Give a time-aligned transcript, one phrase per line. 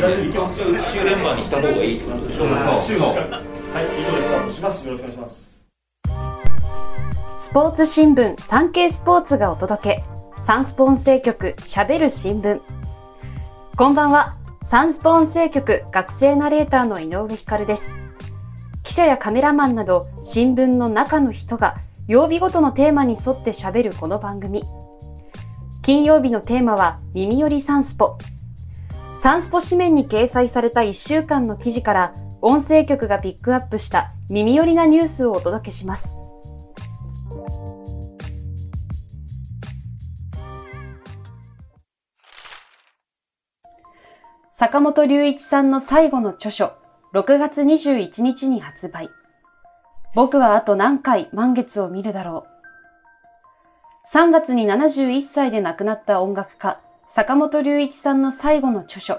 [0.00, 5.50] 週連番にした方がいいってことでしょはいそうそうはい以上でスタートしますよろしくお願いします
[7.40, 10.04] スポーツ新聞サンケイスポーツがお届け。
[10.40, 12.60] サンスポ音声局喋る新聞。
[13.76, 14.36] こんばんは。
[14.66, 17.94] サンスポ音声局学生ナレーターの井上光です。
[18.82, 24.62] 記者やカメラマンなど新聞の中の人が曜日ごとのテーマに沿って喋るこの番組。
[25.80, 28.18] 金曜日のテーマは耳寄りサンスポ。
[29.20, 36.16] サンスポ紙面に掲載された1週間の記事から音声局がピックアップした耳寄りなニュースをお届けします。
[44.52, 46.72] 坂本龍一さんの最後の著書、
[47.12, 49.10] 6月21日に発売。
[50.14, 54.16] 僕はあと何回満月を見るだろう。
[54.16, 56.80] 3月に71歳で亡くなった音楽家、
[57.12, 59.18] 坂本龍一さんの最後の著書、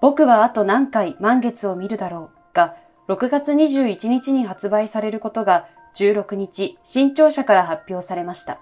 [0.00, 2.76] 僕はあと何回満月を見るだろうが、
[3.08, 8.60] 6月21日に発売されることが16日、新潮社から発表されました。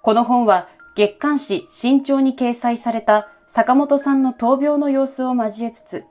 [0.00, 6.04] この本は月刊誌新潮に掲載された坂本さんの闘病の様子を交えつつ、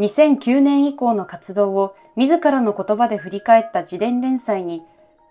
[0.00, 4.82] 2009年以降の活動を自らの言葉で振り返った自伝連載に、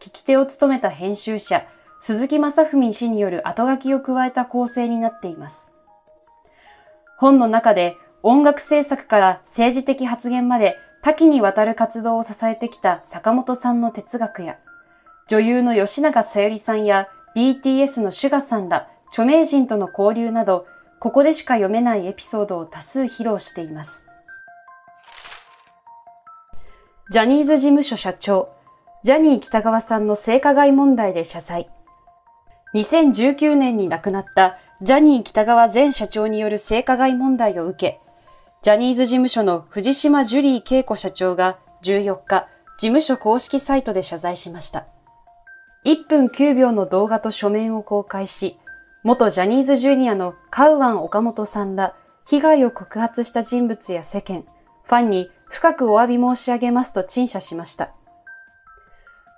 [0.01, 1.63] 聞き手を務めた編集者、
[2.05, 5.71] 鈴木正文氏による後書きを加えた構成になっています。
[7.17, 14.57] 本の中で音楽制作から政治的発言まで多岐にわたる活動を支えてきた坂本さんの哲学や、
[15.29, 20.67] 女優の吉永小百合さんや BTS のシュガさんら著名人との交流など、
[20.99, 24.07] ここでしか読めないエピソードを多数披露しています。
[27.11, 28.49] ジャニーズ事務所社長、
[29.03, 31.69] ジャニー北川さんの性加害問題で謝罪。
[32.73, 37.99] 2019年に亡くなったジャニー北川前社長による性加害問題を受け、
[38.61, 44.87] ジャニーズ事務所の藤島ジュリー恵子社長が14日、事務所公式サイトで謝罪しました。
[45.85, 48.57] 1分9秒の動画と書面を公開し、
[49.03, 51.95] 元ジャニーズジュニアのカウアン岡本さんら
[52.25, 54.45] 被害を告発した人物や世間、
[54.83, 57.91] ファンに深くお詫び申し上げますと陳謝しました。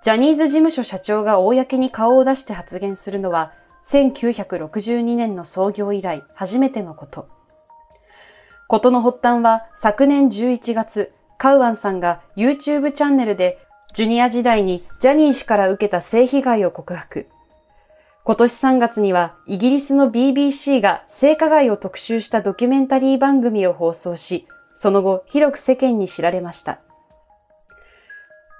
[0.06, 3.52] ジャニーズ事務所社長が公に顔を出して発言するのは
[3.86, 7.28] 1962年の創業以来初めてのこと。
[8.68, 13.58] ことの発端は昨年11月、カウアンさんが YouTube チャンネルで
[13.94, 17.26] ジュニア時代にジャニー氏から受けた性被害を告白。
[18.22, 24.46] 今年3月にはイギリスの BBC が性加害を特集したドキュメンタリー番組を放送し、
[24.76, 26.78] その後広く世間に知られました。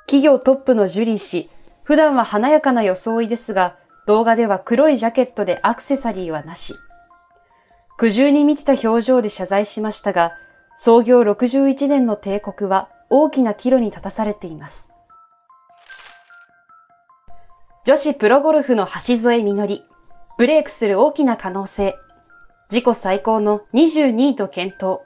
[0.07, 1.51] 企業トップのジュリー氏、
[1.83, 6.77] 普段は華やかな装いですが、動画では黒いジャケットでアクセサリーはなし。
[7.99, 10.33] 苦渋に満ちた表情で謝罪しましたが、
[10.77, 14.91] 創業61年の帝国は大きな岐路に立たされています。
[17.85, 19.85] 女子プロゴルフの橋添みのり、
[20.39, 21.97] ブレイクする大きな可能性、
[22.71, 25.01] 自己最高の22位と検討。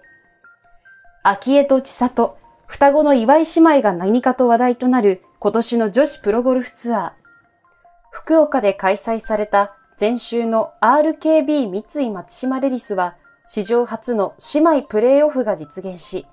[1.23, 2.37] 秋江と千里、
[2.71, 7.13] 双子の岩井姉妹が何かと話題となる今年の女子プロゴルフツアー。
[8.13, 13.17] 福岡で開催された前週の RKB 三井松島レディスは
[13.49, 16.27] 史上初の姉妹プレーオフが実現し、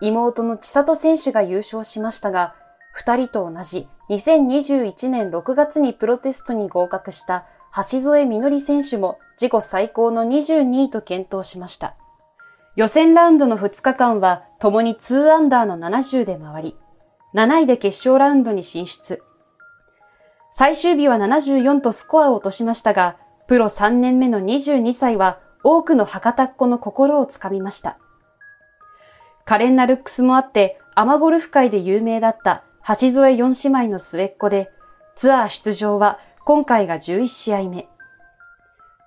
[0.00, 2.56] 妹の千里選手が優勝しましたが、
[2.92, 7.46] 二人と同じ2021年6月にプロテストに合格した
[7.76, 11.94] 橋添みのり選手も自己最高の22位と検討しました。
[12.76, 16.76] 予選ラウンドの2日間は共に2アンダーの70で回り、
[17.34, 19.22] 7位で決勝ラウンドに進出。
[20.52, 23.16] 最終日は74とスコアを落としましたが、
[23.46, 27.98] プロ3年目の22歳は多くの博多っ子の心をつかみました。
[29.46, 34.70] 可憐なルックスもあって、アマゴルフ界で有名だった橋添4姉妹の末っ子で、
[35.14, 37.88] ツアー出場は今回が11試合目。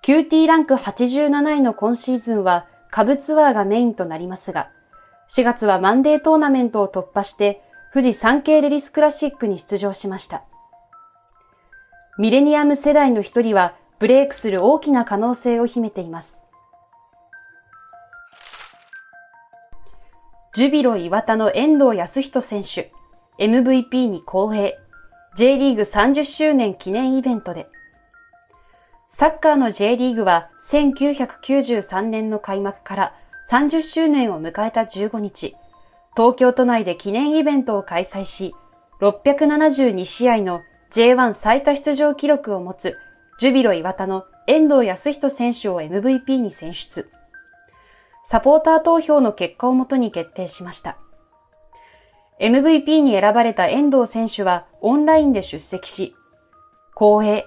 [0.04, 4.72] QT ランク87位の今シーズンは下部ツアーがメインとなりますが、
[5.30, 7.62] 4月はマンデートーナメントを突破して、
[7.94, 10.44] 富士山系レディスクラシックに出場しました。
[12.18, 16.42] ミレニアム世代の一人はブレイクする大きな可能性を秘めています。
[20.54, 22.92] ジュビロ岩田の遠藤康人選手、
[23.40, 24.72] MVP に公平、
[25.36, 27.70] J リーグ30周年記念イベントで、
[29.10, 33.16] サッカーの J リーグは1993年の開幕から
[33.50, 35.56] 30周年を迎えた15日、
[36.16, 38.54] 東京都内で記念イベントを開催し、
[39.02, 40.62] 672試合の
[40.92, 42.98] J1 最多出場記録を持つ
[43.40, 47.10] ジュビロ岩田の遠藤康人選手を MVP に選出。
[48.24, 50.98] サポーター投票の結果をもとに決定しました。
[52.40, 56.16] MVP に選ばれた遠藤選手はオンラインで出席し、
[56.96, 57.46] 光栄、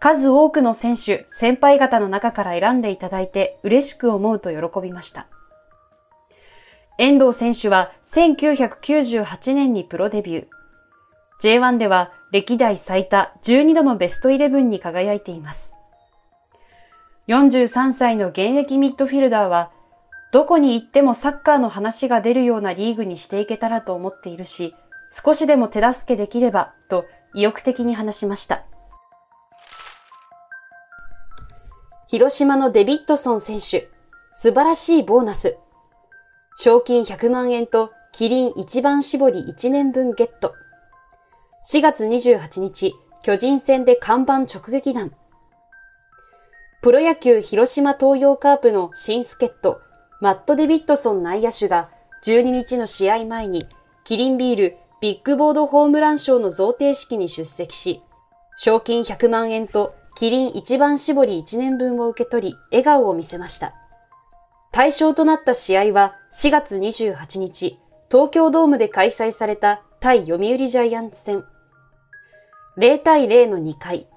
[0.00, 5.26] 数多くの選手、先輩方の中から選んでいただいて嬉しく思うと喜びました。
[6.98, 10.46] 遠藤選手は1998年にプロデビュー。
[11.40, 15.74] J1 では歴代最多12度のベストイレブンに輝いています。
[17.28, 19.70] 43歳の現役ミッドフィルダーは、
[20.32, 24.74] どこに行ってもサッカーの話が出るようなリーグにしていけたらと思っているし、
[25.10, 28.64] 少しでも手助けできれば、と意欲的に話しました。
[32.10, 33.90] 広島のデビッドソン選手、
[34.32, 35.58] 素晴らしいボーナス。
[36.56, 40.54] 賞金100万円とキリン一番搾り1年分ゲット。
[41.70, 45.12] 4月28日、巨人戦で看板直撃弾。
[46.80, 49.78] プロ野球広島東洋カープの新助っ人、
[50.22, 51.90] マット・デビッドソン内野手が
[52.24, 53.68] 12日の試合前に
[54.04, 58.00] キリンビールビッグボードホームラン賞の贈呈式に出席し、
[58.56, 63.72] 賞金100万円とキリン一番搾り1年分を受け取り、笑顔を見せました。
[64.72, 67.78] 対象となった試合は4月28日、
[68.10, 71.44] 東京ドームで開催された対読売ジャイアンツ戦。
[72.78, 74.08] 0対0の2回、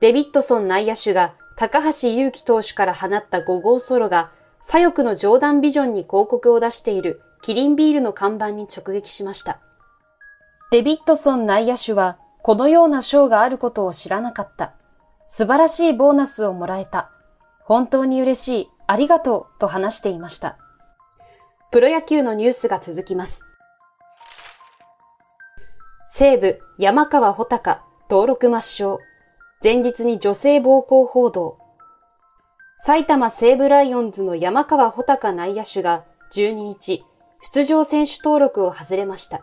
[0.00, 4.32] デビッドソン内野手が高橋祐希投手から放った5号ソロが
[4.62, 9.60] 左翼のジョーダンビジョンに広告を出しているキリンビールの看板に直撃しました。
[10.72, 14.72] デビッドソン内野手はこのような賞があることを知らなかった。
[15.26, 17.10] 素晴らしいボーナスをもらえた。
[17.64, 18.70] 本当に嬉しい。
[18.86, 20.58] ありがとうと話していました。
[21.72, 23.44] プロ野球のニュースが続きます。
[26.12, 28.98] 西武山川穂高登録抹消。
[29.62, 31.58] 前日に女性暴行報道。
[32.78, 37.04] 埼玉西武ライオンズの山川穂高内野手が12日、
[37.40, 39.40] 出場選手登録を外れました。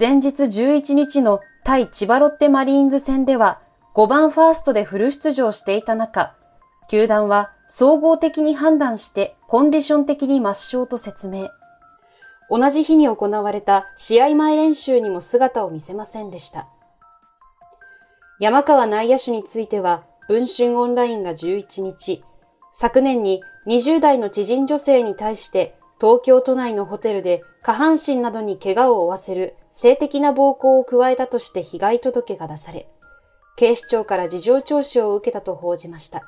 [0.00, 3.60] 前日11日の対千葉ロッテマリーンズ戦では
[3.98, 6.32] 5番ファーストでフル出場していた中、
[6.88, 11.48] 球団は総合的に判断してコンディション的に抹消と説明。
[12.48, 16.68] 同じ日に行われた試合前練習にも姿を見せませんでした。
[18.38, 22.22] 山川内野手については、文春オンラインが11日、
[22.72, 32.88] 昨年に20代の知人女性に対して東京都内のホテルで下半身などに怪我を負わせる性的な暴行を加えたとして被害届が出され、
[33.58, 36.22] 警視庁から事情聴取を受けたと報じました。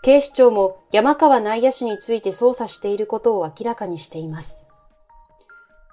[0.00, 4.68] 警視庁も山川内野手について捜査していることを明らかにしています。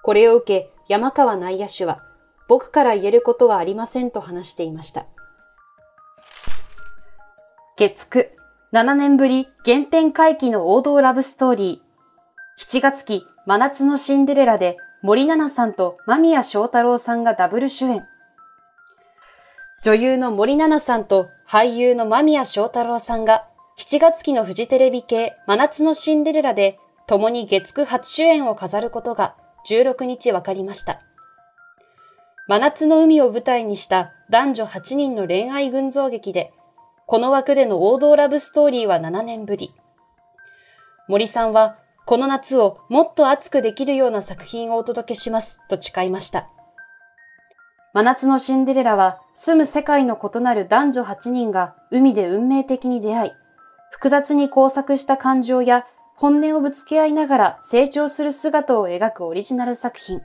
[0.04, 2.04] これを受け、山川内野手は
[2.46, 5.06] 僕から言えることはありませんと話していました。
[7.76, 8.28] 月9、
[8.72, 12.64] 7年ぶり原点回帰の王道ラブストーリー。
[12.64, 18.06] 7月期真夏のシンデレラで森七菜さんと間宮祥太郎さんがダブル主演。
[19.84, 23.46] 女優の森七菜さんと俳優の間宮祥太郎さんが
[23.78, 29.36] 7月期のフジテレビ系真夏のシンデレラで共に月9初主演を飾ることが
[29.68, 31.02] 16日分かりました。
[32.48, 36.54] 真夏の海を舞台にした男女8人の恋愛群像劇で、
[37.06, 39.74] この枠での王道ラブストーリーは7年ぶり。
[41.08, 41.76] 森さんは、
[42.06, 46.48] この夏をもっと熱くできるような作品をお届けしますと誓いました。
[47.94, 53.30] 真夏のシンデレラは、住む世界の異なる男女8人が海で運命的に出会い、
[53.92, 55.86] 複雑に交錯した感情や
[56.16, 60.22] 本音をぶつけ合いながら成長する姿を描くオリジナル作品。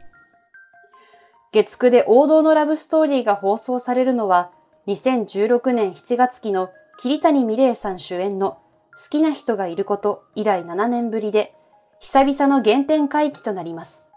[1.52, 4.50] 月9で王道のラブストーリーが放送されるのは、
[4.88, 8.58] 2016年7月期の桐谷美玲さん主演の
[9.00, 11.54] 好きな人がいること以来7年ぶりで、
[12.00, 14.09] 久々の原点回帰となります。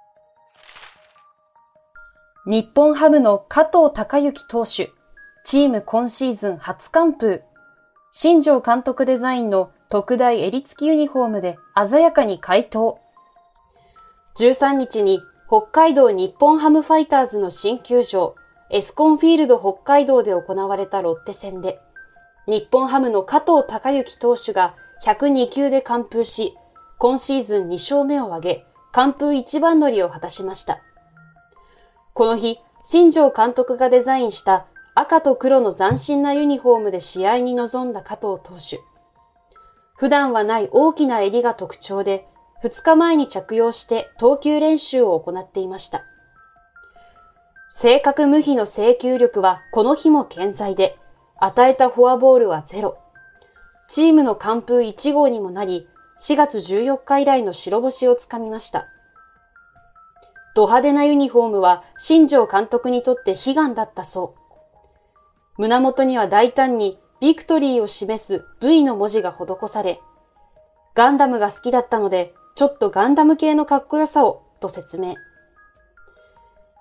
[2.45, 4.91] 日本ハムの加藤隆之投手、
[5.45, 7.41] チーム今シーズン初完封。
[8.11, 11.57] 新庄監督デザインの特大襟付きユニフォームで
[11.89, 12.99] 鮮やかに回答。
[14.35, 18.35] 13日に北海道日本ハムファイターズの新球場、
[18.71, 21.79] エスコンフィールド北海道で行われたロッテ戦で、
[22.49, 26.57] 日本ハムの加藤隆之投手が102球で完封し、
[26.99, 30.81] 今シーズン2勝目を挙げ、完封一番乗りを果たしました。
[32.15, 38.81] この日、新庄監督がデザインした赤と黒の斬新なユニフォームで試合に臨んだ加藤投手。
[39.97, 42.27] 普段はない大きな襟が特徴で、
[42.63, 46.05] 2日前に着用して投球練習を行っていました。
[47.71, 50.99] 正確無比の制球力はこの日も健在で、
[51.39, 52.99] 与えたフォアボールはゼロ。
[53.89, 55.89] チームの完封1号にもなり、
[56.21, 58.87] 4月14日以来の白星をつかみました。
[60.55, 64.43] ド派手なユニフォームは新庄監督にとって悲願だったそう。
[65.59, 70.01] 胸元には大胆にビクトリーを示す V の文字が施され、
[70.95, 75.15] ガンダムが好きだったので、ちょっとガンダム系のかっこよさを、と説明。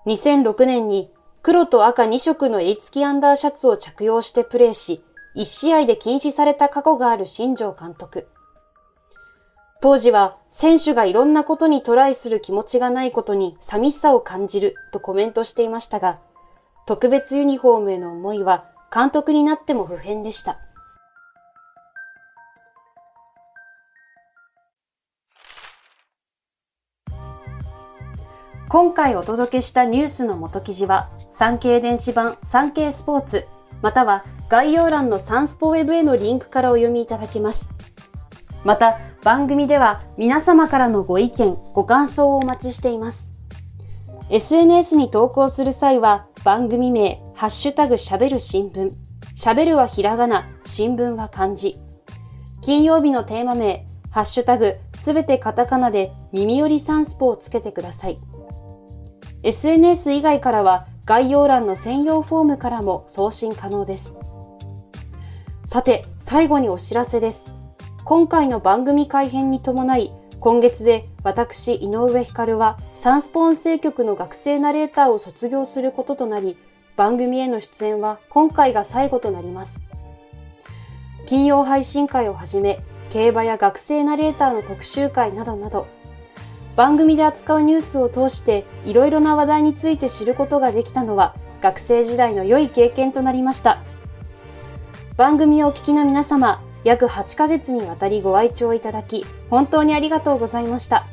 [0.06, 1.10] 2006年に
[1.42, 5.02] 黒と赤2色の襟付きアンダーシャツを着用してプレーし、
[5.36, 8.28] 1試合で禁止された過去がある新庄監督。
[9.82, 16.20] 当時は選手がいろんなことにトライする気持ちがないことに寂しさを感じるとコメントしていましたが、
[16.86, 20.60] 特別ユニフォームへの思いは監督になっても不変でした。
[28.68, 33.48] 今回お届けしたニュースの元記事は、産経電子版産経スポーツ、
[33.82, 37.68] または概要欄のサンスポウェブへのリンクからお読みいただけます。
[38.64, 43.32] また、番組では皆様からのご意見、ご感想をお待ちしています。
[44.30, 48.90] SNS に投稿する際は番組名、ハッシュタグ喋る新聞、
[49.36, 51.78] 喋るはひらがな、新聞は漢字。
[52.62, 58.18] 金曜日のテーマ名、ハッシュタグすべてカタカナで耳よりサンスポをつけてください。
[59.44, 64.16] SNS 以外からは概要欄の専用フォームからも送信可能です。
[65.64, 67.61] さて、最後にお知らせです。
[68.04, 76.58] 今回の番組改編に伴い、今月で私、井上光はサンスポ音声局の学生ナレーターを卒業することとなり、
[76.96, 79.84] 番組への出演は今回が最後となります。
[81.26, 85.86] 金曜配信会をはじめ、競馬や学生ナレーターの特集会などなど、
[86.74, 93.80] 番組で扱うニュースを通していろいろな話題について知ることができたのは学生時代の良い経験となりました。
[95.16, 101.06] 番組をお聞きの皆様、約8ヶ月にわたりご愛聴いただき、本当にありがとうございました。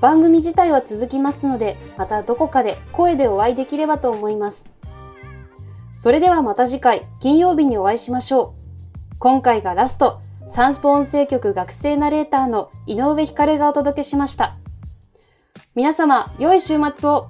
[0.00, 4.66] 番組自体は続きますので、またどこかで声でお会いできればと思います。
[5.96, 9.16] それではまた次回、金曜日にお会いしましょう。
[9.18, 14.56] 今回がラスト、サンスポ音声局学生ナレーターの井上光がお届けしました。
[15.74, 17.28] 皆様、良い週末を